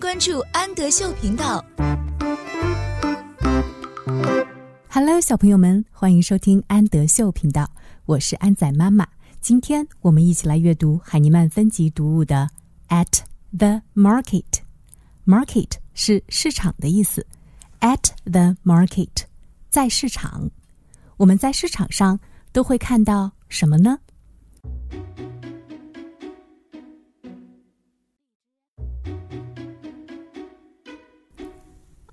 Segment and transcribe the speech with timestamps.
[0.00, 1.62] 关注安德秀频道。
[4.88, 7.70] Hello，小朋友们，欢迎收听安德秀频道，
[8.06, 9.06] 我是安仔妈妈。
[9.42, 12.48] 今天我们一起来阅读海尼曼分级读物的
[13.04, 13.20] 《At
[13.56, 14.42] the Market》。
[15.26, 17.26] Market 是市场的意思。
[17.80, 19.24] At the market，
[19.68, 20.50] 在市场。
[21.18, 22.18] 我们在市场上
[22.52, 23.98] 都会看到什么呢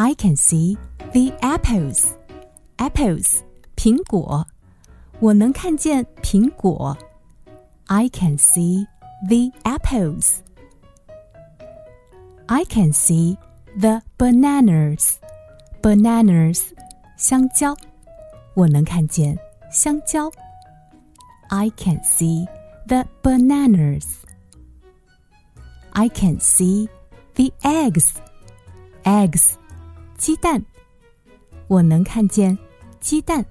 [0.00, 0.76] ？I can see
[1.12, 2.06] the apples.
[2.76, 3.40] Apples，
[3.76, 4.46] 苹果。
[5.20, 6.96] 我能看见苹果。
[7.86, 8.86] I can see
[9.28, 10.40] the apples.
[12.46, 13.36] I can see
[13.78, 15.14] the bananas.
[15.80, 16.62] Bananas，
[17.16, 17.76] 香蕉。
[18.54, 19.38] 我能看见
[19.70, 20.30] 香蕉。
[21.48, 22.46] I can see
[22.86, 24.04] the bananas.
[25.90, 26.88] I can see
[27.34, 28.10] the eggs.
[29.04, 29.54] Eggs，
[30.20, 30.64] 鸡蛋。
[31.68, 32.56] 我能看见
[33.00, 33.44] 鸡蛋。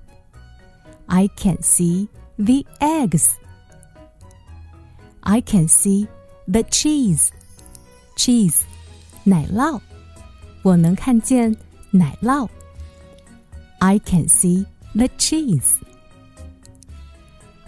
[1.08, 3.32] I can see the eggs.
[5.22, 6.08] I can see
[6.48, 7.30] the cheese.
[8.16, 8.62] Cheese，
[9.24, 9.80] 奶酪。
[10.62, 11.56] 我能看见
[11.92, 12.48] 奶酪。
[13.80, 15.80] I can see the cheese.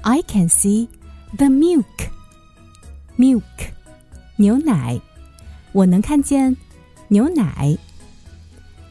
[0.02, 0.88] I can see
[1.36, 2.10] the milk.
[3.18, 3.42] Milk，
[4.38, 5.02] 牛奶，
[5.74, 6.56] 我能看见
[7.10, 7.78] 牛奶。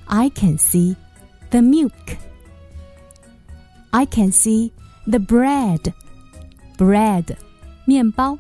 [0.07, 0.97] I can see
[1.51, 2.17] the milk.
[3.91, 4.73] I can see
[5.07, 5.93] the bread.
[6.77, 7.37] Bread，
[7.87, 8.39] 面包，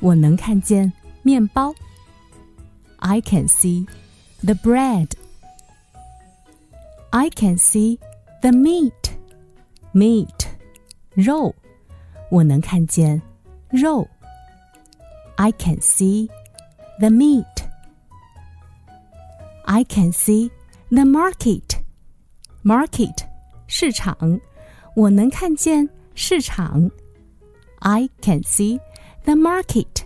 [0.00, 0.92] 我能看见
[1.22, 1.74] 面包。
[2.98, 3.86] I can see
[4.44, 5.10] the bread.
[7.10, 7.98] I can see
[8.42, 8.92] the meat,
[9.92, 10.46] meat，
[11.14, 11.54] 肉，
[12.30, 13.22] 我能看见
[13.70, 14.06] 肉。
[15.36, 16.28] I can see
[17.00, 17.44] the meat.
[19.64, 20.50] I can see
[20.92, 21.80] the market,
[22.64, 23.26] market，
[23.66, 24.40] 市场，
[24.94, 26.90] 我能看见市场。
[27.80, 28.80] I can see
[29.24, 30.04] the market.